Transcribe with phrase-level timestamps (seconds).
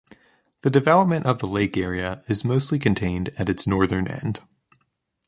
[0.61, 4.39] The development of the lake area is mostly contained at its northern end.